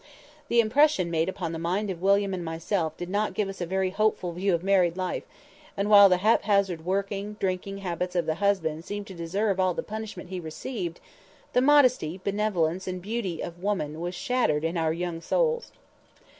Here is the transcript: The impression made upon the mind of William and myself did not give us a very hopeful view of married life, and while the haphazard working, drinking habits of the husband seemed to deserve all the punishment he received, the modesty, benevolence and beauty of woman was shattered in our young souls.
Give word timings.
The 0.47 0.61
impression 0.61 1.11
made 1.11 1.29
upon 1.29 1.51
the 1.51 1.59
mind 1.59 1.91
of 1.91 2.01
William 2.01 2.33
and 2.33 2.43
myself 2.43 2.97
did 2.97 3.07
not 3.07 3.35
give 3.35 3.47
us 3.47 3.61
a 3.61 3.67
very 3.67 3.91
hopeful 3.91 4.31
view 4.31 4.55
of 4.55 4.63
married 4.63 4.97
life, 4.97 5.21
and 5.77 5.91
while 5.91 6.09
the 6.09 6.17
haphazard 6.17 6.83
working, 6.83 7.35
drinking 7.39 7.77
habits 7.77 8.15
of 8.15 8.25
the 8.25 8.33
husband 8.41 8.83
seemed 8.83 9.05
to 9.05 9.13
deserve 9.13 9.59
all 9.59 9.75
the 9.75 9.83
punishment 9.83 10.29
he 10.31 10.39
received, 10.39 10.99
the 11.53 11.61
modesty, 11.61 12.19
benevolence 12.23 12.87
and 12.87 12.99
beauty 12.99 13.43
of 13.43 13.61
woman 13.61 13.99
was 14.01 14.15
shattered 14.15 14.63
in 14.63 14.75
our 14.75 14.91
young 14.91 15.21
souls. 15.21 15.71